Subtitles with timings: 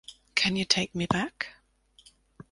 [0.33, 1.49] Can You Take Me Back?